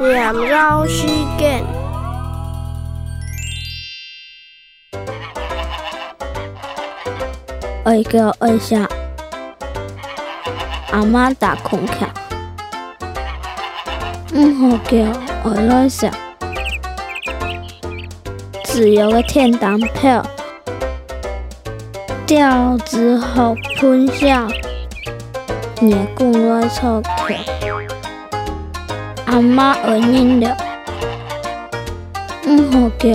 [0.00, 1.06] 两老师
[1.38, 1.64] 见。
[7.84, 8.88] 爱叫爱下，
[10.92, 12.08] 阿妈打空调，
[14.34, 14.96] 唔好叫
[15.50, 16.10] 爱来下。
[18.64, 20.24] 自由的天堂票，
[22.26, 24.46] 调子好喷笑，
[25.80, 27.61] 你共来凑巧。
[29.32, 30.54] 阿妈会忍了，
[32.46, 33.08] 唔好叫